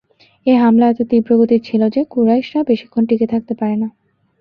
[0.45, 3.87] এ হামলা এত তীব্র গতির ছিল যে, কুরাইশরা বেশিক্ষণ টিকে থাকতে পারে না।